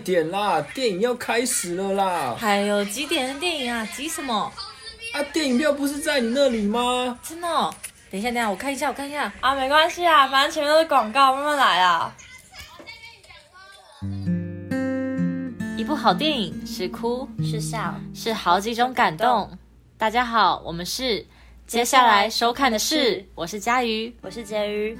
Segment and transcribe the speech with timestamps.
[0.00, 2.34] 快点啦，电影要开始了啦！
[2.38, 3.86] 还有几点的电影啊？
[3.94, 4.50] 急什么？
[5.12, 7.18] 啊，电影票不是在你那里吗？
[7.22, 7.70] 真的哦？
[8.10, 9.30] 等一下，等一下，我看一下，我看一下。
[9.40, 12.16] 啊，没关系啊，反正前面都是广告，慢慢来啊。
[15.76, 19.50] 一部好电影是哭是笑，是好几种感动。
[19.98, 21.26] 大家好，我们是
[21.66, 24.96] 接下来收看的是，我是佳瑜，我是婕妤。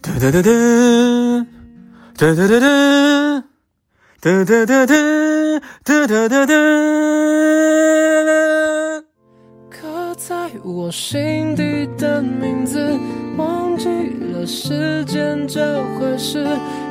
[0.00, 1.46] 哒哒哒哒，
[2.16, 3.47] 哒哒哒哒，
[4.20, 4.94] 哒哒哒哒，
[5.84, 6.52] 哒哒哒哒。
[9.70, 12.98] 刻在我心底的名字，
[13.36, 13.88] 忘记
[14.32, 16.44] 了时间这回事，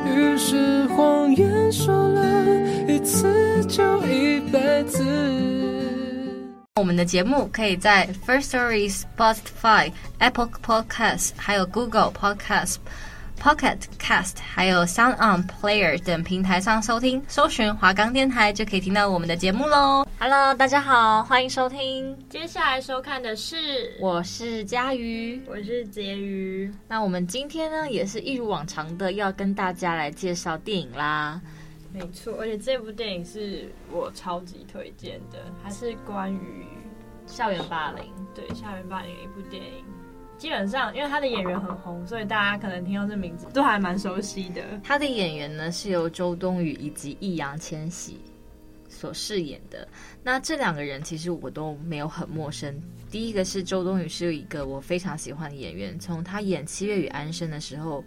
[0.06, 2.46] 于是谎言说了
[2.88, 5.04] 一次就一辈子。
[6.76, 12.76] 我们的节目可以在 First Story、Spotify、Apple Podcasts，还有 Google Podcasts、
[13.40, 20.06] Pocket Cast，还有 Sound On Player 等平台上收听，搜寻华冈电台就可以听到我们的节目喽。
[20.18, 22.16] Hello，大家好，欢迎收听。
[22.28, 26.72] 接下来收看的是，我是佳瑜，我是婕妤。
[26.88, 31.40] 那我们今天呢，也是一如往常的要跟大家来介绍电影啦。
[31.92, 36.66] 没错，而且这部电影是我超级推荐的，它是关于
[37.26, 39.84] 校园霸凌，对校园霸凌的一部电影。
[40.38, 44.62] 基本上，因为他的演员很红，所以大家可能听到这名字都还蛮熟悉的。
[44.82, 48.18] 他的演员呢是由周冬雨以及易烊千玺
[48.88, 49.86] 所饰演的。
[50.22, 52.80] 那这两个人其实我都没有很陌生。
[53.10, 58.04] 第一个是周冬雨，是一个我非常喜欢的演员，从他演《七月与安生》的时候，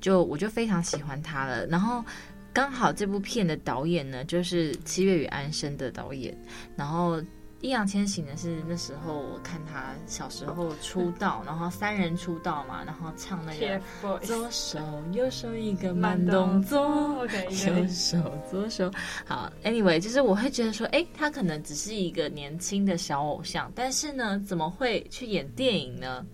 [0.00, 1.66] 就我就非常喜欢他了。
[1.66, 2.04] 然后。
[2.52, 6.36] 刚好这部片的导演呢，就是《七月与安生》的导演。
[6.74, 7.22] 然后
[7.60, 13.78] 易烊千玺呢，是那时候我看他小时候出道，然后三人出道嘛，然后唱那个
[14.22, 14.78] 左手
[15.12, 16.80] 右手一个慢动作
[17.26, 17.68] okay.
[17.68, 18.18] 右手
[18.50, 18.90] 左手。
[19.26, 26.24] 好，Anyway，就是我会觉得说，哎，他可能只是一个年轻的小偶像，但是呢，怎么会去演电影呢？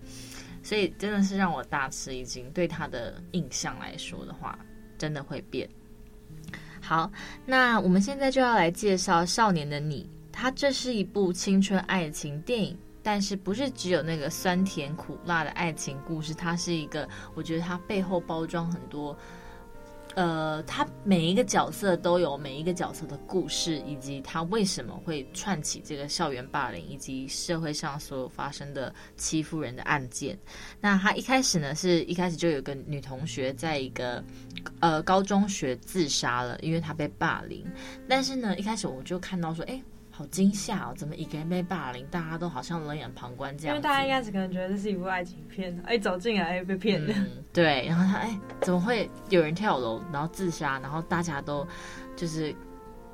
[0.63, 2.49] 所以真的是让我大吃一惊。
[2.51, 4.57] 对他的印象来说的话，
[4.97, 5.67] 真的会变。
[6.81, 7.11] 好，
[7.45, 10.09] 那我们现在就要来介绍《少年的你》。
[10.39, 19.17] 它这是一部青春爱情电影，但是不是只有那个酸甜苦辣的爱情故事，它是一个，我觉得它背后包装很多。
[20.15, 30.35] 呃，他每一个角色都有每一个角色的故事，以及他为什么会串起这个校园霸凌，以及社会上所有发生的欺负人的案件。
[30.81, 34.23] 那他一开始呢，是一开始就有个女同学在一个
[34.79, 37.63] 呃高中学自杀了，因为她被霸凌。
[38.07, 39.79] 但是呢，一开始我就看到说，哎。
[40.17, 40.93] 好惊吓哦！
[40.97, 43.75] 怎么一个人被霸凌，大家都好像冷眼旁观这样？
[43.75, 47.13] 因为大家一开始可能觉得这是一部爱情片，哎，走进来哎被骗了。
[47.15, 47.85] 嗯， 对。
[47.85, 51.67] 然后他哎，怎么会有人跳楼，然后自杀，然后大家都
[52.15, 52.51] 就是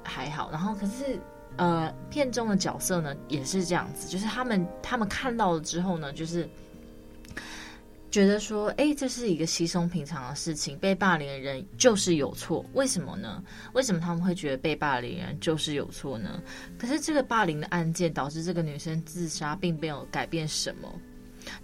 [0.02, 0.50] 还好。
[0.50, 1.19] 然后可是
[1.58, 6.50] 呃，片中的角色呢也是这样子，就是他们他们看到了之后呢，就是。
[8.13, 13.44] 觉得说，哎，这是一个稀松平常的事情，被霸凌的人就是有错，为什么呢？
[13.74, 16.40] 为什么他们会觉得被霸凌人就是有错呢？
[16.78, 20.88] 可是这个霸凌的案件导致这个女生自杀，并没有改变什么。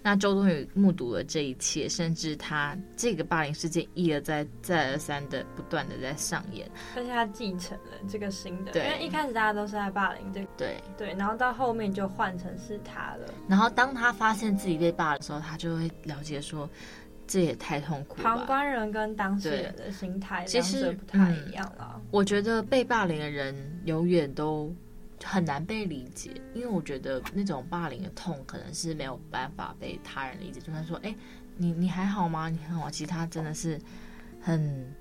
[0.02, 13.32] 那周冬雨目睹了这一切，甚至他这个霸凌事件一而再、再而三的不断的在上演，但是他继承了这个新的，因为一开始大家都是在霸凌这个，对对，然后到后面就换成是他了。
[13.46, 16.68] 然后当他发现自己被霸凌的时候，他就会了解说，
[17.26, 18.22] 这也太痛苦了。
[18.22, 21.92] 旁观人跟当事人的心态其实不太一样了。
[21.96, 24.74] 嗯，我觉得被霸凌的人永远都。
[25.24, 30.60] 很难被理解，因为我觉得那种霸凌的痛可能是没有办法被他人理解。
[30.60, 31.14] 就算说，哎，
[31.56, 32.48] 你你还好吗？
[32.48, 33.80] 你很好，其实他真的是
[34.40, 34.94] 很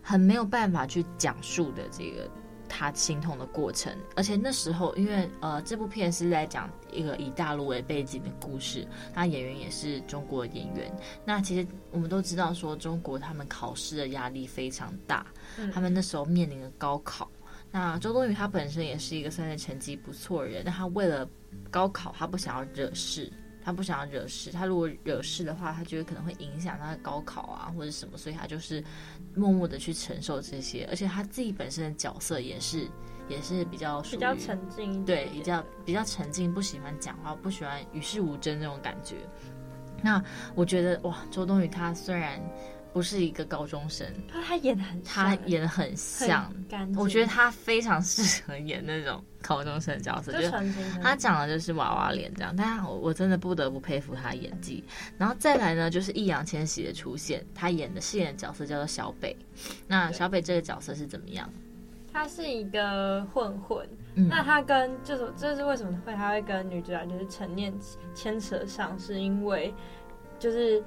[0.00, 2.30] 很没有办法去讲述的这个
[2.68, 3.92] 他心痛的过程。
[4.14, 10.90] 而且那时候，因为呃，这部片是在讲一个以大陆为背景的故事，那演员也是中国演员。
[11.24, 15.26] 那其实我们都知道，说中国他们考试的压力非常大，
[15.72, 17.28] 他们那时候面临的高考。
[17.72, 21.28] 那周冬雨她本身也是一个算是成绩不错的人，但她为了
[21.70, 23.30] 高考，她不想要惹事，
[23.62, 24.50] 她不想要惹事。
[24.50, 28.82] 她如果惹事的话，她觉得可能会影响她的高考啊，或者什么，所以她就是
[29.34, 30.86] 默默的去承受这些。
[30.88, 32.88] 而且她自己本身的角色也是，
[33.28, 39.16] 也是比较比较沉静，对，比较比较沉静，不喜欢讲话，不喜欢与世无争那种感觉。
[40.02, 40.22] 那
[40.54, 42.40] 我觉得哇，周冬雨她虽然。
[42.96, 46.50] 不是一个高中生，他演的很，他演的很像，
[46.96, 50.50] 我觉得他非常适合演那种高中生的角色，就
[51.02, 54.82] 他长得就是娃娃脸这样，但我我真的不得不佩服他演技。
[55.18, 59.36] 然后再来呢，就是易烊千玺的出现，他演的饰演的角色叫做小北。
[59.86, 61.46] 那小北这个角色是怎么样？
[62.14, 67.70] 他是一个混混，嗯、那他跟就是这是为什么会他会跟女主角就是陈念
[68.14, 69.74] 牵扯上，是因为
[70.38, 70.82] 就是。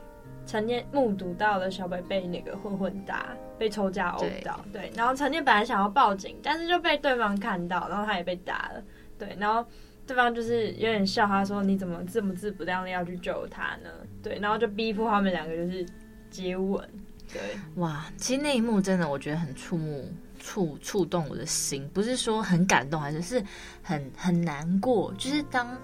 [0.45, 3.27] 陈念目睹到了小北被那个混混打，
[3.57, 4.91] 被抽架殴打，对，对。
[4.95, 8.83] 然后陈念本来想要报警，但是就被对方看到，然后他也被打了，
[9.19, 9.35] 对。
[9.39, 9.63] 然后
[10.07, 13.89] 对方就是有点笑他说：“你怎么这么自不量力要去救他呢？”
[14.23, 14.39] 对。
[14.39, 15.85] 然后就逼迫他们两个就是
[16.31, 16.83] 接吻，
[17.31, 17.39] 对。
[17.75, 23.43] 哇，其实那一幕真的我觉得很触目触触动我的心，不是说很感动，还是是
[23.83, 25.77] 很很难过，就是当。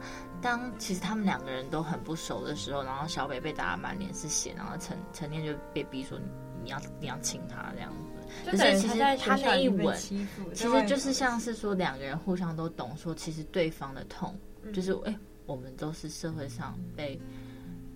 [0.45, 6.25] 当其实他们两个人都很不熟的时候，然后小北被打得满脸是血，然后陈陈念就被逼说你，
[6.65, 8.51] 你要你要亲他这样子。
[8.51, 17.19] 可是其实他那一吻，其实就是像是说两个人互相都懂，说其实对方的痛，嗯、就是哎、欸，我们都是社会上被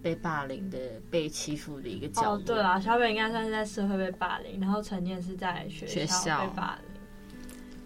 [0.01, 0.79] 被霸凌的、
[1.11, 2.41] 被欺负的一个角度。
[2.41, 6.99] 哦，对啊，小北应该算是在社会被霸凌，然后陈念是在学校被霸凌。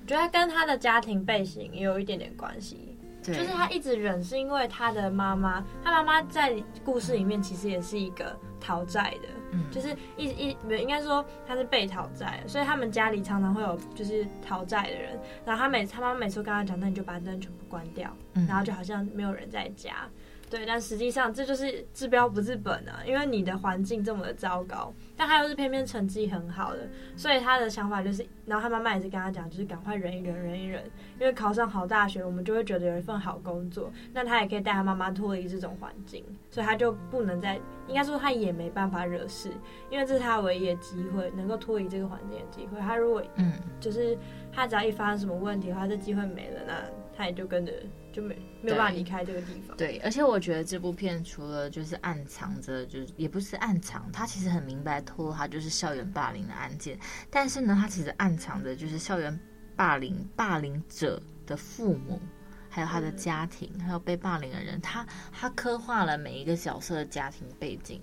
[0.03, 2.92] 我觉得跟他的家庭背景也有一点点关系。
[3.23, 6.53] 对就是他一直忍，是因为他的妈妈，他妈妈在
[6.83, 20.07] 故事里面其实也是一个讨债的，嗯，就是一一应该说他是被讨债，所以他们家里常常会有就是讨债的人，然后他每他妈妈每次跟他讲，那你就把灯全部关掉，嗯，然后就好像没有人在家。
[20.53, 30.83] 对，但实际上这就是治标不治本啊，因为你的环境这么的糟糕，但他又是偏偏成绩很好的，所以他的想法就是，然后他妈妈也是跟他讲，就是赶快忍一忍，忍一忍，
[31.19, 39.49] 因为考上好大学，我们就会觉得有一份好工作，那他也可以带他妈妈脱离这种环境，所以他就不能再，应该说他也没办法惹事，
[39.89, 42.79] 因为这是他唯一的机会，能够脱离这个环境的机会。
[42.79, 44.15] 他如果嗯，就是
[44.51, 46.73] 他只要一发生什么问题的话，这机会没了，那
[47.15, 47.71] 他也就跟着。
[48.13, 49.75] 就没没有办法离开这个地方。
[49.75, 56.95] 对，而且我觉得这部片除了就是暗藏着，就是也不是暗藏，他其实很明白透露，他就是校园霸凌的案件。
[57.31, 59.39] 但是呢，他其实暗藏着就是校园
[59.75, 62.21] 霸凌霸凌者的父母，
[62.69, 64.79] 还有他的家庭，还有被霸凌的人。
[64.79, 67.99] 他他刻画了每一个角色的家庭背景。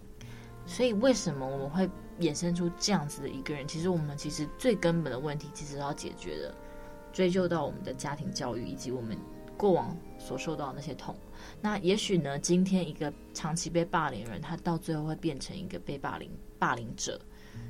[0.66, 3.66] 所以为什么我们会衍生出这样子的一个人？
[3.68, 6.54] 其实我们其实最根本的问题，其实要解决的，
[7.12, 9.16] 追究到我们的家庭教育以及我们。
[9.56, 11.14] 过往所受到的那些痛，
[11.60, 17.20] 那也许呢，今天一个长期被霸凌的人，他到最后会变成一个被霸凌霸凌者，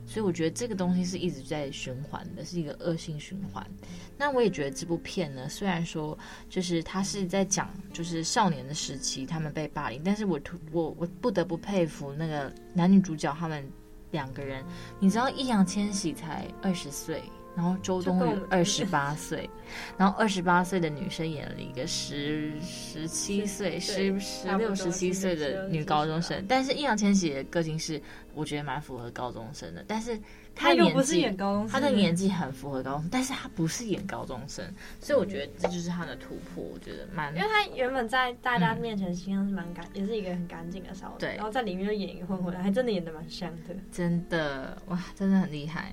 [0.07, 3.69] 所以我觉得这个东西是一直在循环的，是一个恶性循环。
[4.17, 6.17] 那我也觉得这部片呢，虽然说
[6.49, 10.39] 就是他是在讲就是少年的时期他们被霸凌，但是我
[10.71, 13.69] 我我不得不佩服那个男女主角他们
[14.13, 14.65] 两个人，
[15.01, 17.21] 你知道易烊千玺才二十岁。
[17.57, 19.49] 然后周冬雨二十八 岁，
[19.97, 26.45] 然后二十八岁的女生演了一个十十七岁、十十六、十七岁的女高中生。
[26.49, 28.01] 但是易烊千玺的个性是，
[28.35, 29.85] 我觉得蛮符合高中生的。
[29.87, 30.19] 但是
[30.55, 31.31] 他年纪，
[31.69, 34.65] 他的年纪很符合高中生，但是他不是演高中生，
[35.01, 36.63] 所以我觉得这就是他的突破。
[36.63, 43.75] 我觉得蛮，因为他原本在大家面前形象是蛮干，也是一个很干净的少女，对，然后在里面又演一个混混，还真的演的蛮像的。
[43.91, 45.93] 真的哇，真的很厉害。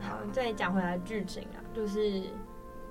[0.00, 2.22] 好，再讲回来剧情啊，就是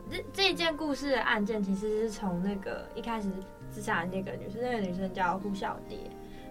[0.09, 3.29] 这这件故事的案件，其实是从那个一开始
[3.69, 5.97] 自杀的那个女生，那个女生叫胡小蝶，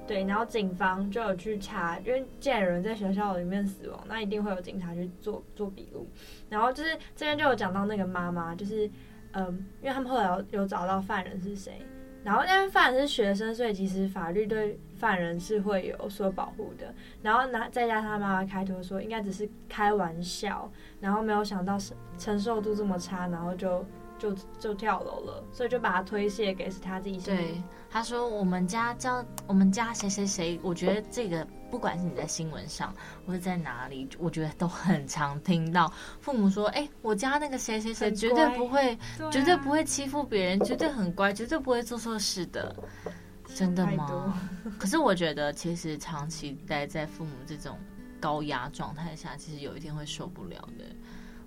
[0.06, 6.08] 对，然后警方就有去查，因为既然有人在学校里面死亡，那一定会有警察去做做笔录，
[6.48, 8.90] 然后就是这边就有讲到那个妈妈，就是
[9.32, 11.80] 嗯，因为他们后来有有找到犯人是谁。
[12.24, 16.94] 然后，因为犯人是学生，所以其实法律对犯人是会有所保护的。
[17.22, 21.78] 然后，拿再加上他妈妈开头说应该只是开玩笑，然后没有想到
[22.18, 23.84] 承受度这么差，然后就
[24.18, 27.18] 就就跳楼了，所以就把他推卸给是他自己。
[27.20, 31.46] 对，他说我们家叫我们家谁谁谁，我觉得这个。
[31.70, 32.94] 不管是你在新闻上
[33.26, 38.98] 或者在哪里，我觉得都很常听到父母说：“哎，我家那个谁谁谁绝对不会，
[39.30, 42.74] 绝对不会欺负别人，绝对很乖，绝对不会做错事的。”
[43.58, 44.40] 真的吗？
[44.78, 47.76] 可是我觉得，其实长期待在父母这种
[48.20, 50.84] 高压状态下，其实有一天会受不了的。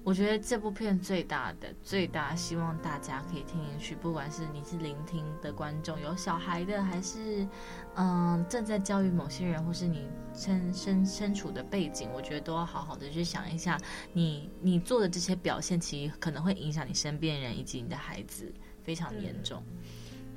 [0.03, 7.47] 我觉得这部片最大的、最大希望大家可以听进去，不管是你是聆听的观众，有小孩的，还是
[7.95, 13.77] 嗯正在教育某些人，或是你身身身处的背景，我觉得都要好好的去想一下
[14.11, 18.51] 你，你你做的这些表现，其实可能会影响你身边人以及你的孩子，
[18.83, 19.63] 非常严重。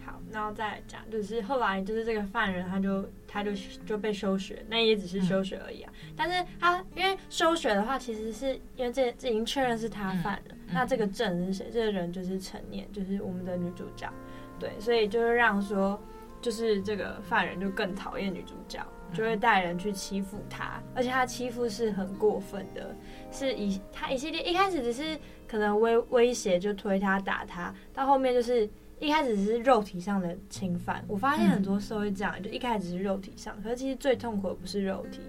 [0.05, 3.53] 好，然后再来讲，就是后来就是这个犯人他就他就
[3.87, 5.93] 就被休学，那也只是休学而已啊。
[6.03, 11.67] 嗯、但是他因为休学的话，其实是因为这这已经确认是他犯了，那这个证是谁？
[11.73, 14.13] 这个人就是陈念，就是我们的女主角。
[14.59, 15.99] 对，所以就是让说，
[16.41, 22.95] 就是这个犯人就更讨厌女主角，就会带人去欺负她，而且他欺负是很过分的，
[23.33, 25.19] 是一他一系列一开始只是
[25.49, 28.69] 可能威威胁，就推他打他，到后面就是。
[29.01, 35.21] 一开始只是肉体上的侵犯，我发现很多时候会这样，嗯、就一开始是肉体上，可是其实最痛苦的不是肉体，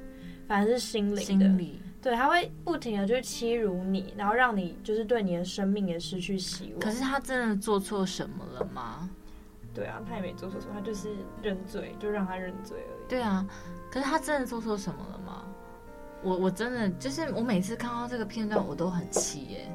[0.48, 1.22] 反而是心灵的。
[1.22, 1.80] 心理。
[2.02, 6.80] 对，他会不停的去欺辱你，然后让你就是对你的生命也失去希望。
[6.80, 9.10] 可是他真的做错什么了吗？
[9.74, 11.10] 对啊，他也没做错什么，他就是
[11.42, 13.10] 认罪，就让他认罪而已。
[13.10, 13.44] 对啊，
[13.90, 15.48] 可是他真的做错什么了吗？
[16.22, 19.68] 我我真的就是我每次看到这个片段，我都很气耶。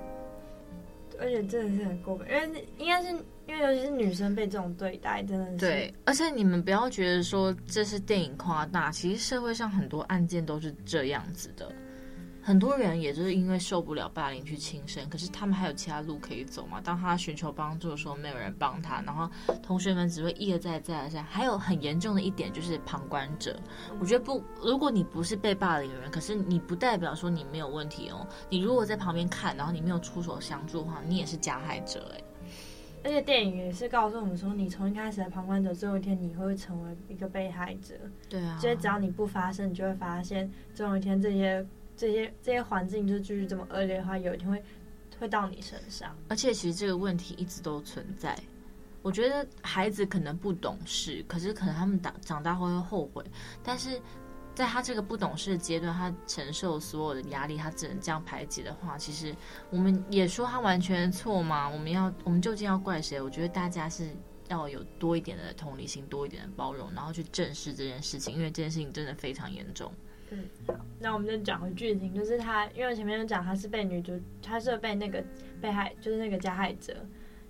[1.20, 3.08] 而且真的是很过分，因为应该是
[3.46, 5.56] 因为尤其是女生被这种对待，真的是。
[5.58, 11.70] 对，而且你们不要觉得说这是电影夸大，其实社会上很多案件都是这样子的。
[12.42, 16.80] 很多人也就是因为受不了霸凌去轻生，可是他们还有其他路可以走嘛？
[16.80, 19.30] 当他寻求帮助的时候，没有人帮他，然后
[19.62, 21.23] 同学们只会一而再再而三。
[21.25, 23.61] 还有很严重的一点就是旁观者，
[24.00, 28.26] 我觉得不，如果你不是被霸凌的人，可是你不代表说你没有问题哦。
[28.49, 32.23] 你如果在旁边看，然后你没有出手相助的话，你也是加害者哎。
[33.04, 37.94] 而且电影也是告诉我们说，你从一开始的旁观者，最后一天你会成为一个被害者。
[38.28, 41.66] 对啊，所以只要你不发声，你就会发现，总有一天这些。
[42.00, 44.62] 这些这些环境就继续这么恶劣的话，有一天会
[45.19, 46.16] 会到你身上。
[46.28, 48.35] 而且其实这个问题一直都存在。
[49.02, 53.23] 我觉得孩子可能不懂事，可是可能他们长长大后会后悔。
[53.62, 54.00] 但是
[54.54, 59.37] 在他这个不懂事的阶段，他承受所有的压力，他只能这样排解的话，其实
[59.69, 61.69] 我们也说他完全错吗？
[61.69, 63.21] 我们要我们究竟要怪谁？
[63.21, 64.09] 我觉得大家是
[64.49, 69.92] 要有多一点的同理心，多一点的包容，然后去正视这件事情，因为这件事情真的非常严重。
[70.32, 75.22] 嗯，好，那我们就讲回剧情，就是他，因为前面就讲他是被女主，他是被那个
[75.60, 76.94] 被害，就是那个加害者，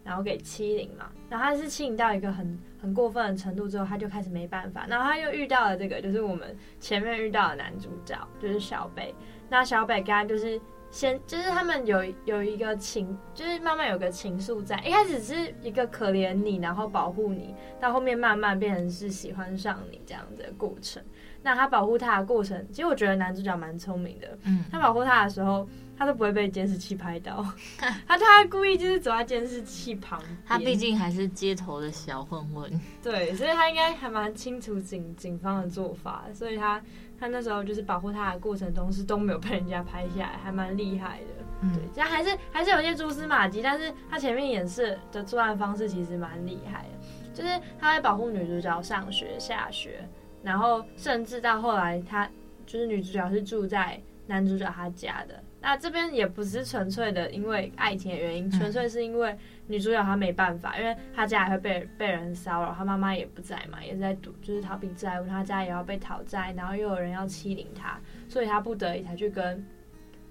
[0.03, 9.15] 然后给欺凌嘛，然后他是欺凌到一个很很过分的程度之后，他就开始没办法，然后他又遇到了这个，就是我们前面遇到的男主角，就是小北，
[9.51, 10.59] 那小北跟他就是
[10.91, 21.03] 先，就是他们有有一个情，就是慢慢有个情愫在，一开始是一个可怜你，然后保护你，到后面慢慢变成是喜欢上你这样子的过程。
[21.43, 24.39] 那他保护他的过程，其实我觉得男主角蛮聪明的。
[24.45, 25.67] 嗯，他保护他的时候，
[25.97, 27.45] 他都不会被监视器拍到。
[28.07, 30.37] 他他故意就是走在监视器旁边。
[30.45, 32.81] 他毕竟还是街头的小混混。
[33.03, 36.25] 对，所以他应该还蛮清楚警警方的做法。
[36.35, 36.81] 所以他
[37.19, 41.45] 他那时候就是保护他的过程中是都没有被人家拍下来，还蛮厉害的。
[41.63, 50.07] 嗯，对，这样还是还是有些蛛丝马迹，但是他前面演示的作案方式其实蛮厉害的，就是他在保护女主角上学下学。
[50.43, 52.29] 然后甚至到后来，他
[52.67, 55.43] 就是女主角是住在男主角他家的。
[55.63, 69.63] 那这边也不是纯粹的因为爱情的原因，纯粹是因为女主角她没办法，因为她家也会被被人骚扰，她妈妈也不在嘛，也是在赌，就是逃避债务，她家也要被讨债，然后又有人要欺凌她，所以她不得已才去跟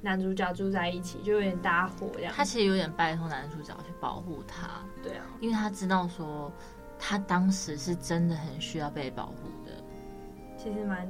[0.02, 2.34] 男主角住在一起，就有点搭伙这样。
[2.36, 6.52] 她其实有点拜托男主角去保护她，对啊，因为她知道说
[6.98, 9.59] 她当时是真的很需要被保护的。
[10.62, 11.08] 其实蛮，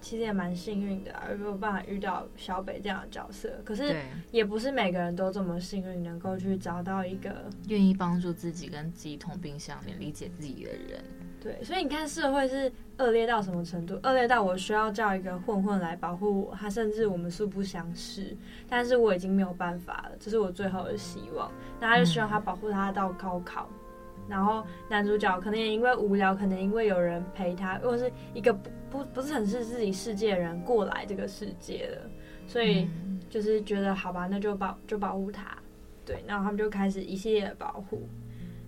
[0.00, 3.50] 其实也蛮幸运的，而没有办法遇到小北这样的角色。
[3.62, 3.94] 可是
[4.30, 11.04] 也不是每个人都这么幸运，能够去找到一个愿意帮助自己、跟自己同病相怜、理解自己的人。
[11.42, 14.00] 对，所以你看社会是恶劣到什么程度？
[14.02, 18.34] 恶劣到我需要叫一个混混来保护我，他甚至我们素不相识，
[18.66, 21.52] 但是我已经没有办法了，这是我最后的希望。
[21.78, 23.68] 那他就希望他保护他到高考。
[23.70, 23.80] 嗯
[24.28, 28.52] 然后男主角可能也因为无聊，可能因为有人陪他，或者是一个
[28.90, 32.10] 不不不是很是自己世界的人过来这个世界的，
[32.46, 32.88] 所以
[33.28, 35.56] 就是觉得好吧，那就保就保护他，
[36.04, 38.08] 对，然后他们就开始一系列的保护，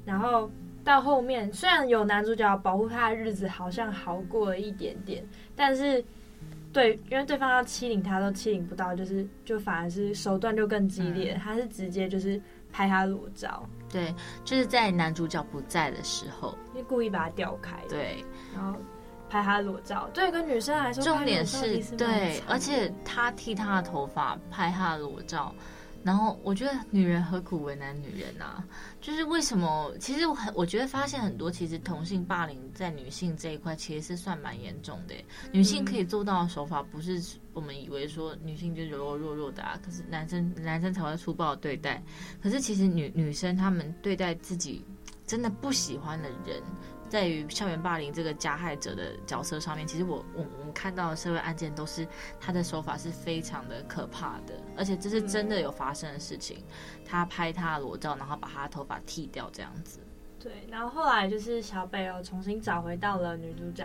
[0.05, 0.51] 然后
[0.85, 6.05] 到后面虽然有男主角保护他的日子好像好过了一点点，但是
[6.73, 12.41] 对，因为对方要欺凌他都欺凌不到，就是就反而是手段就更激烈，他是直接就是。
[12.71, 18.23] 拍他裸照，对，就是在男主角不在的时候，就故意把他调开，对，
[18.55, 18.79] 然后
[19.29, 20.09] 拍他裸照。
[20.15, 25.55] 对，跟女生来说，重点是对，而且他剃他的头发，拍他的裸照。
[26.05, 28.65] 然后我觉得女人何苦为难女人啊？
[29.01, 29.93] 就是为什么？
[29.99, 35.15] 其实我很我觉得发现很多，其实同性霸凌在女性这一块其实是算蛮严重的。
[35.53, 37.21] 女性可以做到的手法，不是
[37.53, 42.01] 我们以为说女性就柔柔弱弱的啊，可是男生男生才会粗暴对待。
[42.41, 44.83] 可是其实女女生她们对待自己
[45.27, 46.63] 真的不喜欢的人，
[47.09, 52.07] 在于校园霸凌这个加害者的角色上面，其实我我我们看到的社会案件都是
[52.39, 56.63] 他的手法是非常的可怕的，而且这是真的有发生的事情。
[57.05, 60.01] 他拍他的裸照，然后把他的头发剃掉这样子。
[60.39, 63.85] 对，然后后来就是小北又重新找回到了女主角。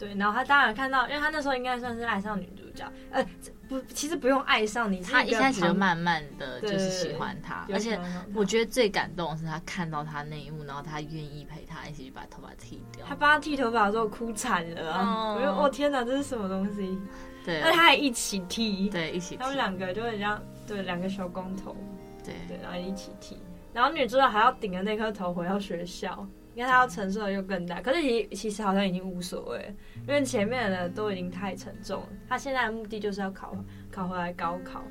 [0.00, 3.22] 对，然后他当然看到，因为他那时候应该算是爱上女主角，呃，
[3.68, 8.00] 不，其实不用爱上你，他一开始就慢慢的就是喜欢她，而且
[8.34, 13.04] 我觉得最感动的是他看到他那一幕，然后他愿意陪他一起去把头发剃掉。
[13.06, 15.34] 他帮他剃头发的时候哭惨了啊！
[15.34, 16.98] 我说哦天哪，这是什么东西？
[17.44, 21.76] 对，那他还一起剃，对，一起剃，他们两个就很像，对，两个小光头，
[22.24, 23.38] 对对，然后一起剃，
[23.74, 26.26] 然后女主角还要顶着那颗头回到学校。
[26.54, 29.74] 因为他要承受的又更大，可是其其实好像已经无所谓，
[30.08, 32.08] 因为前面的都已经太沉重了。
[32.28, 33.54] 他现在的目的就是要考
[33.90, 34.82] 考回来高考。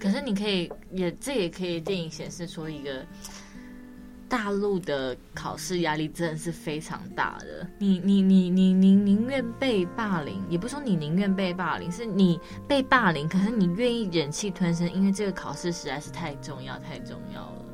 [0.00, 3.06] 可是你可以也这也可以电影显示出一个
[4.28, 7.68] 大陆的考试压力真的是非常大的。
[7.78, 17.64] 你你你你你宁愿被霸凌，也不是说你宁愿被霸凌，是你被霸凌，可是你愿意忍气吞声，因为这个考试实在是太重要太重要了。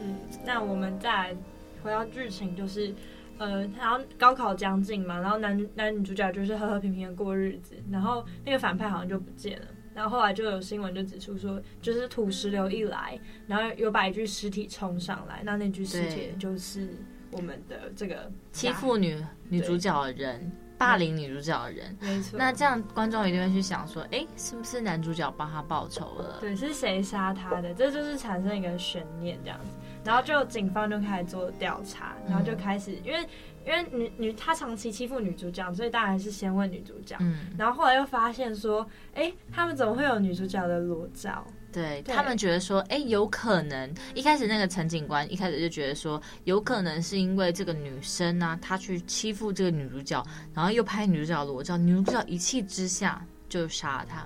[0.00, 1.36] 嗯，那我们再。
[1.84, 2.92] 回到剧情就是，
[3.36, 16.88] 呃，然后高考将近嘛，然后男男女主角就是和和平平的过日子，然后那个反派好像就不见了，然后后来就有新闻就指出说，就是土石流一来，然后有把一具尸体冲上来，那那具尸体就是
[17.30, 22.38] 我们的这个欺负女女主角的人，霸凌女主角的人，没错。
[22.38, 26.38] 那这样观众一定会去想说，哎，是不是男主角帮他报仇了？
[26.40, 27.74] 对，是谁杀他的？
[27.74, 29.76] 这就是产生一个悬念这样子。
[30.04, 33.26] 然后就警方就开始做调查，然后就开始，因为
[33.64, 37.16] 因为女女她长期欺负女主角，所以当然是先问女主角。
[37.20, 41.42] 嗯，然后后来又发现说，哎，他们怎么会有女主角的裸照？
[41.72, 54.24] 对，他们觉得说，哎，有可能一开始那个陈警官一开始就觉得说，有可能是因为这个女生呢、啊，她去欺负这个女主角，然后又拍女主角的裸照，女主角一气之下就杀了她。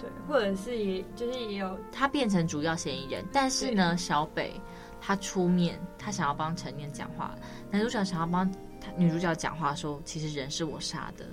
[0.00, 4.52] 对，或者是也就是也有她变成主要嫌疑人，但是呢，小北。
[5.00, 7.34] 他出面，他想要帮陈念讲话。
[7.70, 11.26] 男主角想要帮他女主角讲话，说其实人是我杀的。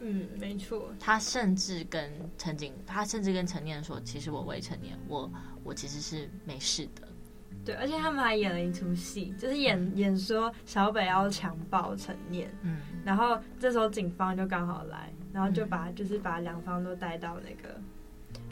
[0.00, 0.90] 嗯，没错。
[1.00, 5.30] 他甚至跟陈景，他甚至跟陈念说，其实我未成年，我
[5.64, 7.08] 我其实是没事的。
[7.64, 12.48] 对，而且他们还演了一出戏，就是演、嗯、演说小北要强暴陈念。
[12.62, 12.78] 嗯。
[13.04, 17.80] 然后这时候警方就刚好来，然后就把、嗯、就是把两方都带到那个，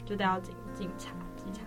[0.05, 1.61] 就带到警警察警察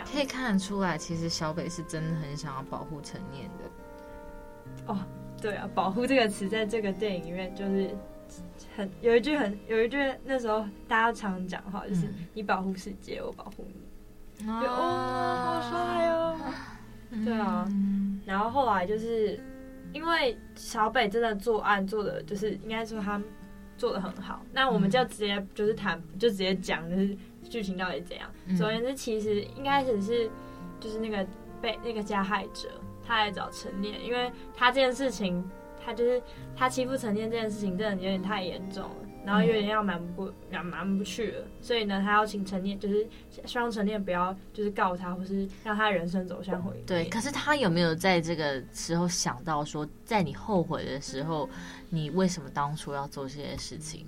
[0.00, 0.12] 局。
[0.12, 4.92] 可以看得出来，其实小北是真的很想要保护陈念的。
[4.92, 4.98] 哦，
[5.40, 7.94] 对啊，保护这个词在这个电影里面就是
[8.76, 13.66] 很有一句很有一句那时候大家常讲话，就是你保护世界，我保护
[14.38, 14.48] 你。
[14.48, 14.52] 哦，
[15.44, 16.36] 好帅哦！
[17.24, 17.68] 对啊，
[18.24, 19.38] 然后后来就是
[19.92, 23.22] 因为小北真的作案做的就是应该说他
[23.76, 27.16] 做的很好，那我们就直接就是谈，就直接讲就是。
[27.52, 28.30] 剧情到底怎样？
[28.56, 30.30] 总而言之，其实应该只是
[30.80, 31.26] 就是那个
[31.60, 32.70] 被那个加害者，
[33.06, 35.44] 他来找陈念，因为他这件事情，
[35.84, 36.22] 他就是
[36.56, 43.06] 他欺负陈念这件事情，真的有点太严重了，然后有点要瞒不过，瞒不去了，所以呢，他要请陈念，就是
[43.44, 46.82] 希望陈念不要就是告他，或是让他人生走向毁灭。
[46.86, 51.48] 对，可是他有没有在这个时候想到说，在你后悔的时候，
[51.90, 54.06] 你为什么当初要做这些事情？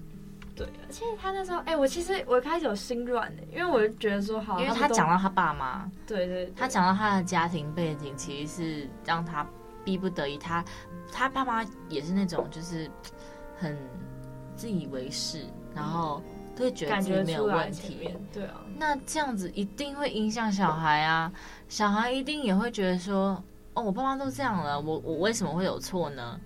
[0.57, 9.45] 对，其实他那时候，哎、欸，我其实我开始有心软的，因为我就觉得说，好，因为他讲到他爸妈，对，对对，他讲到他的家庭背景，其实是让他
[9.85, 10.64] 逼不得已，他
[11.12, 12.88] 他爸妈也是那种就是
[13.59, 13.77] 很
[14.55, 16.23] 自以为是，然后
[16.55, 21.33] 都会觉得自己没有问题，对啊，那这样子一定会影响小孩啊，
[21.69, 23.43] 小孩一定也会觉得说，
[23.75, 26.38] 哦，我爸妈都这样了，我我为什么会有错呢？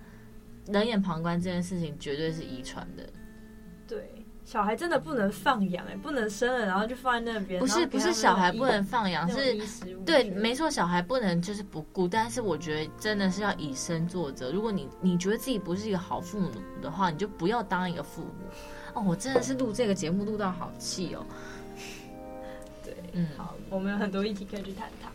[0.67, 3.03] 冷眼旁观这件事情绝对是遗传的。
[4.49, 7.59] 对，小孩真的不能放养哎，不能生了然后就放在那边。
[7.59, 9.55] 不是不是，小孩不能放养，是
[10.03, 12.07] 对，没错，小孩不能就是不顾。
[12.07, 14.51] 但是我觉得真的是要以身作则。
[14.51, 16.49] 如果你你觉得自己不是一个好父母
[16.81, 18.29] 的话，你就不要当一个父母。
[18.95, 21.23] 哦，我真的是录这个节目录到好气哦。
[22.83, 25.09] 对，嗯，好，我们有很多议题可以去探讨。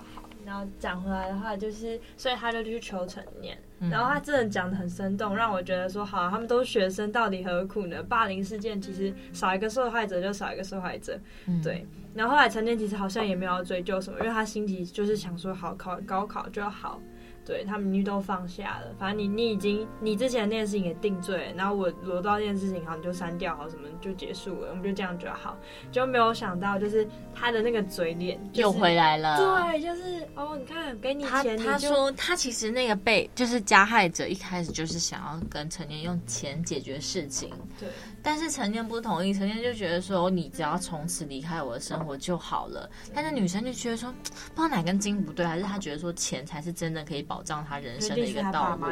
[0.45, 8.03] 然后讲回来的话，就是所以他就去求陈念，嗯、然后他真的讲的很生动，让我觉得说好，他们都是学生，到底何苦呢？
[8.03, 11.87] 霸凌事件其实少一个受害者就少一个受害者，嗯、对。
[12.15, 17.01] 然后后来陈念其实好像也没有追究什么，因为他心里就是想说好考高考就要好，
[17.45, 18.95] 对他们，你都放下了。
[18.99, 25.57] 反正你你已经你之前那件事情也定罪，然后我罗到这件事情好，你就删掉好，什么就结束了，我们就这样就好。
[25.93, 29.37] 就没有想到，就是他的那个嘴脸、就是、又回来了。
[29.37, 37.51] 对，就是哦，你看给你钱，他他说他其实那个被就是加害者一开始就是想要跟陈念用钱解决事情。
[37.79, 37.89] 对。
[38.23, 42.89] 但是陈念不同意，陈念就觉得说，你只要从此离开我的生活就好了。
[43.15, 44.11] 但是女生就觉得说，
[44.55, 48.87] 不知道哪根筋不对，还是她觉得说钱才是真的可以保障他人生的一个道路。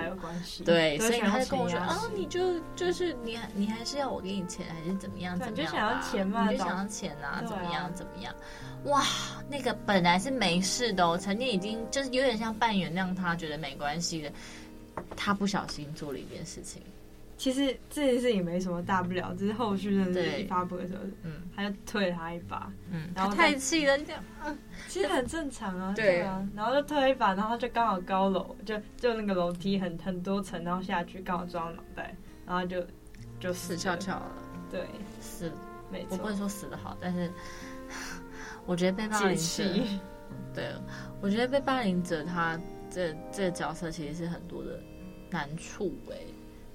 [0.64, 5.38] 对，所以他就跟我说，啊，你就就是你你还是要我给你钱，还是怎么样？
[5.38, 5.64] 怎么样？
[5.64, 6.50] 你就想要钱嘛？
[6.50, 7.42] 你就想要钱啊？
[7.46, 7.92] 怎么样？
[7.94, 8.34] 怎么样？
[8.84, 9.02] 哇，
[9.48, 14.32] 那个本来是没事的哦，曾经已经就是有点像半原谅他，觉得没关系的，
[15.16, 16.82] 他不小心做了一件事情。
[17.42, 26.20] 其实这件事情没什么大不了，只是后续的一发布的时候，嗯，他就推了他一把，嗯，然后太气了，这样，嗯，其实很正常啊，对。
[26.20, 32.14] 啊，然后就推了一把，然后就刚好高楼，就就那个楼梯很很多层，然后下去刚好撞到脑袋，
[32.46, 32.80] 然后就
[33.40, 34.32] 就死翘翘了，
[34.70, 34.86] 对，
[35.20, 35.50] 死，
[35.90, 37.28] 没错，我不会说死的好，但是
[38.66, 39.64] 我觉得被霸凌者，
[40.54, 40.72] 对，
[41.20, 42.56] 我觉得被霸凌者他
[42.88, 44.80] 这这个角色其实是很多的
[45.28, 46.26] 难处哎、欸。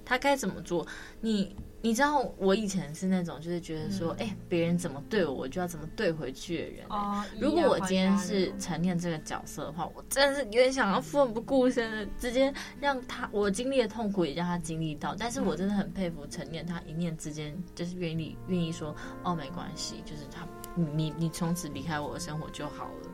[0.08, 0.86] 他该怎么做？
[1.20, 6.86] 你你知道，我以前是那种就是觉得说，哎、嗯，别人怎么对我，我就要怎么对回去的人、欸。
[6.88, 15.14] 哦，如果我今天是陈念这个角色的话，我真的是有点想要奋不顾身的直接让他我经历的痛苦也让他经历到。
[15.16, 23.10] 但是我真的很佩服陈念，他一念之间就是愿意愿意说，哦，没关系，就是他你你从此离开我的生活就好了。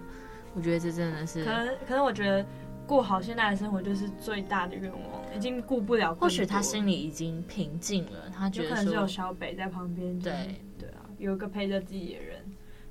[0.54, 2.46] 我觉得这真的是，可能可能我觉得。
[2.87, 6.14] 过好现在的生活就是最大的愿望，已经顾不了。
[6.14, 10.18] 或许他心里已经平静了，他觉得可能只有小北在旁边。
[10.18, 12.38] 对对啊，有一个陪着自己的人。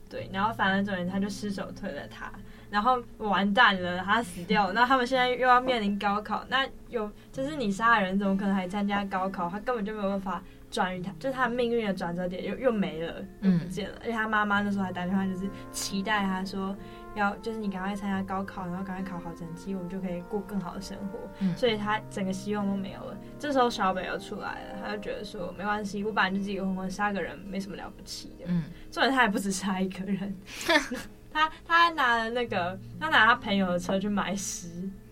[0.09, 2.31] 对，然后反而总之他就失手推了他，
[2.69, 4.73] 然后完蛋了，他死掉了。
[4.73, 9.49] 那他们现在又要面临高考，那有就是你杀人，怎么可能还参加高考？
[9.49, 13.95] 他根本就没有办法转移他，就是他命运的转折点又又没了，又不见了。
[13.97, 16.75] 嗯、而且他妈妈那时候还打电话，就是期待他说。
[17.15, 21.19] 要就是你赶快参加高考，然后赶快考好成绩，我们就可以过更好的生活。
[21.41, 23.15] 嗯，所以他整个希望都没有了。
[23.37, 28.45] 这时候小北又出来了，他就觉得说没关系，我本来就自己混混杀个人没什么了不起的。
[28.47, 30.35] 嗯，重点他还不止杀一个人，
[31.31, 34.67] 他他还拿了那个他拿他朋友的车去买尸，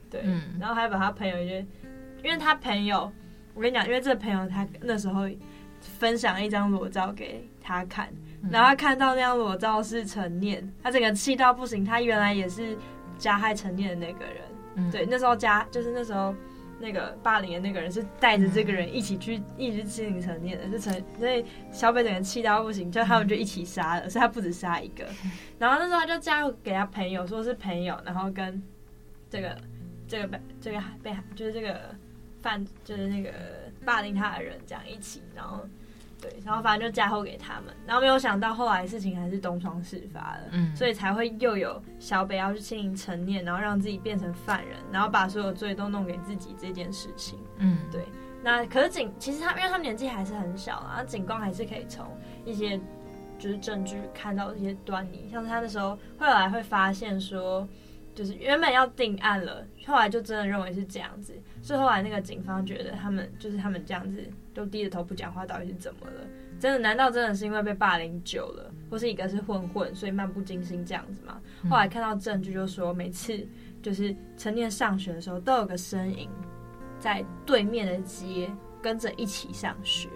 [0.10, 1.54] 对，嗯，然后还把他朋友就
[2.24, 3.14] 因为他朋友，
[3.54, 5.30] 我跟你讲，因为这个朋友他那时候
[5.80, 8.12] 分享一张裸照给他看。
[8.50, 11.86] 然后他看到那张裸照是陈念，他整个气到不行。
[11.86, 12.76] 他原来也是
[13.18, 14.36] 加害陈念的那个人，
[14.76, 16.34] 嗯、对，那时候加就是那时候
[16.80, 25.06] 那个霸凌的那个人是带着这个人一起去、嗯、一直欺凌陈念的，是陈，所以小北整个气到不行，就他们就一起杀了，所以他不止杀一个。
[25.60, 28.60] 然后那时候他就加入给他朋友，说是朋友，然后跟
[29.30, 29.56] 这个
[30.08, 31.96] 这个被这个被就是这个
[32.42, 33.32] 犯就是那个
[33.86, 35.60] 霸凌他的人这样一起，然后。
[36.22, 48.06] 对，然后反正就嫁祸给他们，然后没有想到后来事情还是东窗事发了，嗯，所以才会又有小北要去欺凌陈念，然后让自己变成犯人，然后把所有罪都弄给自己这件事情，嗯，对。
[48.44, 52.06] 那可是警其实他因为他们年纪还是很小啊，警官还是可以从
[52.46, 52.80] 一些
[53.40, 57.68] 就是证据看到一些端倪，像是他那时候后来会发现说，
[58.14, 64.24] 就是原本要定案了，后来就真的认为是这样子，所以后来那个警方觉得他们就是他们这样子。
[64.54, 66.28] 都低着头不讲话，到底是怎么了？
[66.60, 66.80] 真的？
[66.80, 71.42] 难道真的是因为被霸凌久了，或是一个是混混，所以漫不经心这样子吗？
[71.70, 73.48] 后来看到证据，就说每次
[73.82, 76.30] 就是成年上学的时候，都有个身影
[77.00, 80.10] 在对面的街跟着一起上学。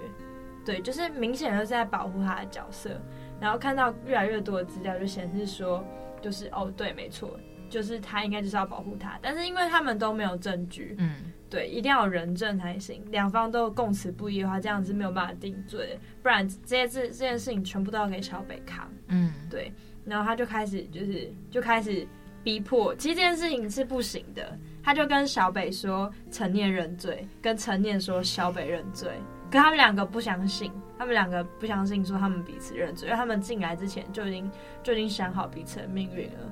[0.65, 2.99] 对，就是明显就是在保护他的角色。
[3.39, 5.81] 然后看到越来越多的资料，就显示说，
[6.21, 7.39] 就是哦，对，没错，
[7.75, 9.19] 就是他应该就是要保护他。
[9.21, 11.15] 但是因为他们都没有证据，嗯。
[11.47, 13.03] 对，一定要有人证才行。
[13.11, 18.89] 两方都供词不一的话，这样子没有办法定罪，不然这些事这件事情全部都要给小北扛。
[19.07, 19.71] 嗯，对。
[20.05, 22.05] 然后他就开始就是就开始
[22.43, 24.57] 逼迫，其实这件事情是不行的。
[24.83, 29.11] 他就跟小北说陈念认罪，跟陈念说小北认罪，
[29.51, 34.51] 可他们两个不相信，他们两个不相信说他们彼此认罪，因为他们进来之前就已经
[34.83, 36.51] 就已经想好彼此的命运了。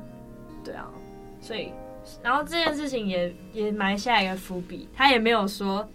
[0.64, 0.88] 对啊，
[1.44, 1.72] 所以。
[2.22, 5.88] 然后这件事情也也埋下一个伏笔，他也没有说，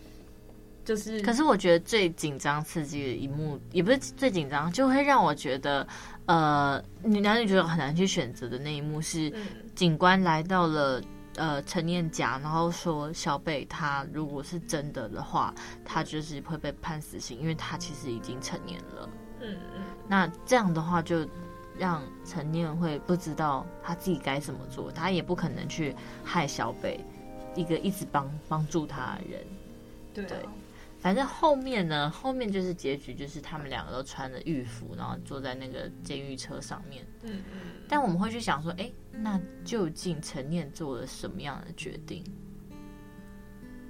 [0.83, 1.21] 就是。
[1.21, 5.87] 可是我觉得最紧张刺激的一幕，也不是最紧张，就会让我觉得，
[6.25, 9.31] 呃，你男女主角很难去选择的那一幕是，
[9.75, 11.03] 警官来到了
[11.37, 19.11] 呃陈念家，然后说小北他如果是真的的话，他就是会被判死刑，因为他其实已经成年了。
[19.43, 19.83] 嗯嗯。
[20.09, 21.29] 那这样的话就。
[21.79, 27.01] 让陈念会不知道他自己该怎么做，他也不可能去害小北，
[27.55, 29.47] 一个一直帮帮助他的人。
[30.13, 30.39] 对，啊、对，
[30.99, 37.07] 反正后面呢，后面就是结局，就是他们两个都穿着浴服，然后坐在那个监狱车上面。
[37.23, 37.61] 嗯嗯。
[37.89, 42.25] 但我们会去想说，哎，那究竟陈念做了什么样的决定？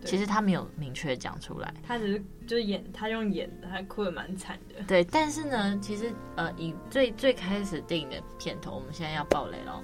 [0.05, 4.83] 其实他没有明确讲出来，他只是就是演，他用演的，他哭的蛮惨的。
[4.87, 9.83] 对，但是呢，其实呃，以最最开始电影的片头，我们现在要爆雷了。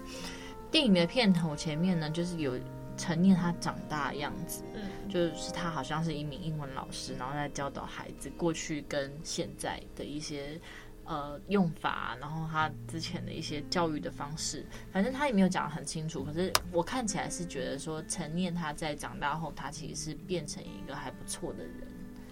[0.71, 2.59] 电影的片头前面呢，就是有
[2.97, 10.61] 陈念他长大的样子，嗯，就是他好像是一名英文老师，然后在教导孩子过去跟现在的一些。
[11.05, 16.25] 呃，用法，然后他之前的一些教育的方式，反正他也没有讲得很清楚。
[16.25, 21.75] 可是我看起来是觉得说，陈念他在长大后，他其实是变成一个还不错的人。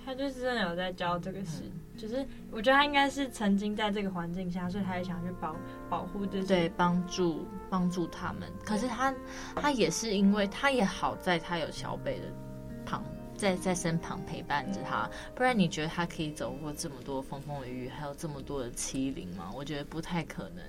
[0.05, 5.55] 他就是真的有在教这个事，嗯、就是我觉得他应该是曾经在这个环境下，所以他也想去保
[5.89, 8.51] 保护这些，对，帮助帮助他们。
[8.65, 9.15] 可是他
[9.55, 12.27] 他也是因为他也好在他有小北的
[12.85, 13.05] 旁。
[13.43, 19.51] 在在身旁陪伴着他，不然你觉得他可以走过这么多风风雨雨，还有这么多的欺凌吗？
[19.53, 20.65] 我觉得不太可能。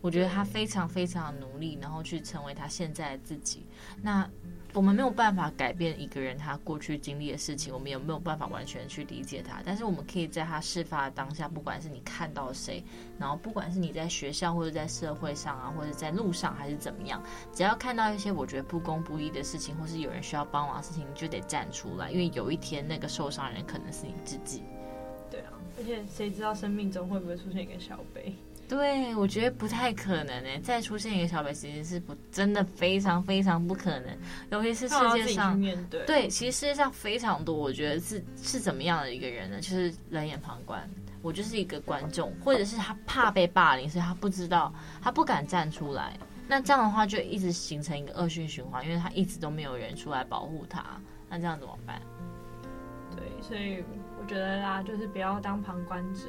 [0.00, 3.66] 我觉得他非常非常努力，然后去成为他现在的自己。
[4.00, 4.26] 那。
[4.74, 9.62] 我们没有办法改变一个人他过去经历的事情，我们也没有办法完全去理解他。
[9.64, 12.82] 但是我们可以在他事发的当下，不管是你看到谁，
[13.16, 24.64] 然后不管是你在学校或者在社会上啊，或者在路上还是怎么样，只要看到一些我觉得不公不义的事情，或是有人需要帮忙的事情，你就得站出来，因为有一天那个受伤人可能是你自己。
[25.30, 28.34] 对啊，而且谁知道生命中会不会出现一个小北？
[28.68, 34.16] 对，我觉得不太可能诶，再出现一个小北，其实是不真的非常非常不可能。
[34.50, 39.60] 尤其是世界上，对，对，其实世界上非常多，我觉得是是怎么样的一个人呢？
[39.60, 40.88] 就是冷眼旁观，
[41.20, 44.72] 我就是一个观众，或者是他怕被霸凌，所以他不知道，
[45.02, 46.18] 他不敢站出来。
[46.48, 50.84] 那这样的话，就一直形成一个恶性循环，因为他一直都没有人出来保护他。
[51.28, 52.00] 那这样怎么办？
[53.16, 53.84] 对，所以
[54.20, 56.22] 我觉得啦，就是不要当旁观者。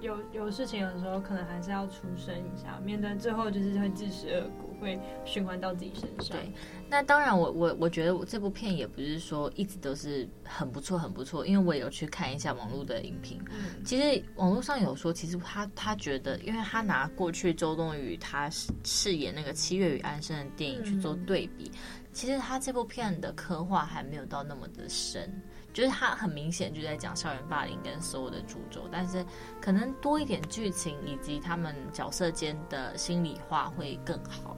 [0.00, 6.36] 有有事情的时候，可能还是要出声一下，免得最后就是会自食恶果，会循环到自己身上。
[6.36, 6.52] 对，
[6.88, 13.40] 那当然我，我我我觉得我这部片也不是说一直都是很不错很不错，因为我也有去看一下网络的影评。
[13.50, 18.48] 嗯，其实网络上有说，其实他他觉得，因为他拿过去周冬雨他
[18.84, 25.30] 饰演那个七月与安生的电影去做对比，嗯，其实他这部片的刻画还没有到那么的深。
[25.72, 29.24] 就是他很明显就在讲校园霸凌跟所有的诅咒，但是
[29.60, 34.56] 可能多一点剧情以及他们角色间的心里话会更好。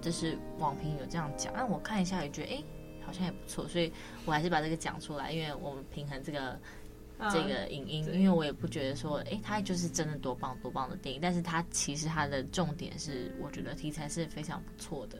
[0.00, 2.64] 就是网评有这样讲，但我看一下也觉得，哎，
[3.04, 3.92] 好像也不错，所以
[4.24, 6.50] 我还是把这个讲出来，因为我们平衡这个、
[7.18, 15.18] 啊、这个影音，因为我也不觉得说，哎，它就是真的多棒多棒的电影，但是它其实它的重点是，我觉得题材是非常不错的。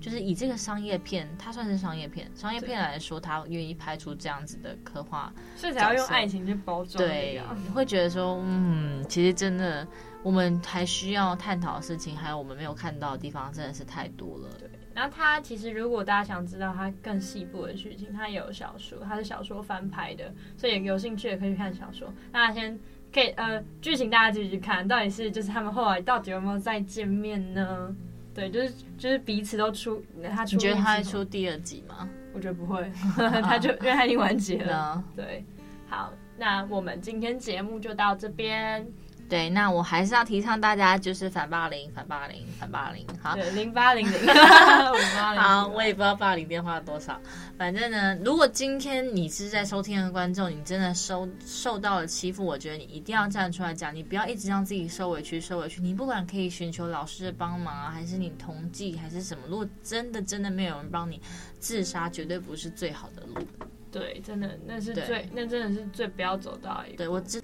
[0.00, 2.30] 就是以这个商业片，它算是商业片。
[2.34, 7.04] 商业片来说，他愿意拍出这样子的刻画，所以才要用爱情去包装。
[7.04, 9.86] 对，你会觉得说，嗯，其实真的，
[10.22, 14.48] 我们还需要探讨的事情，还有我们没有看到的地方，真的是太多了。
[14.58, 14.68] 对。
[14.92, 22.12] 然后他其实，如果大家想知道他更细部的剧情，他也有小说，他是小说翻拍的，所以有兴趣也可以去看小说。
[22.32, 22.78] 那先
[23.12, 27.94] 可以呃，剧情大家继续看，到底是就是他们后来到底有没有再见面呢？
[28.34, 30.02] 对，就是就是彼此都出，
[30.34, 30.56] 他出。
[30.56, 32.08] 你觉得他会出第二集吗？
[32.32, 32.90] 我觉得不会，
[33.42, 35.02] 他就因为他已经完结了。
[35.16, 35.44] 对，
[35.88, 38.86] 好，那我们今天节目就到这边。
[39.30, 43.06] 对，那我还是要提倡大家就是反霸凌，反霸凌，反霸凌。
[43.22, 44.18] 好，对，零八零零。
[45.38, 47.16] 好，我也不知道霸凌电话多少。
[47.56, 55.80] 反正呢，如果今天你是在收听的观众，你真的受受到了欺负，我觉得你一定要站出来讲，你不要一直让自己受委屈，受委屈。
[55.80, 61.22] 你不管可以寻求老师的帮忙啊，还是你同济，还是什么，如果真的真的没有人帮你，
[61.60, 63.46] 自杀绝对不是最好的路。
[63.92, 66.96] 对，真的，那是最，那真的是最不要走到一个。
[66.96, 67.40] 对，我知。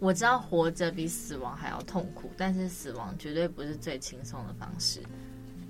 [0.00, 5.00] 我知道活着比死亡还要痛苦，但是死亡绝对不是最轻松的方式。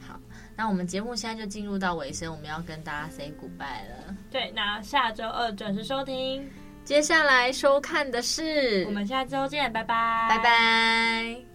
[0.01, 0.19] 好，
[0.57, 4.17] 那我们节目现在就进入到尾声，我们要跟大家 say goodbye 了。
[4.31, 6.49] 对，那下周二准时收听。
[6.85, 11.50] 接下来收看的是，我们下周见，拜拜，拜拜。